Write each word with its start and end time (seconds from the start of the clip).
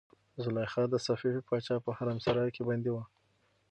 زلیخا 0.43 0.83
د 0.89 0.95
صفوي 1.05 1.41
پاچا 1.47 1.75
په 1.85 1.89
حرمسرای 1.97 2.49
کې 2.55 2.61
بندي 2.67 2.91
وه. 2.93 3.03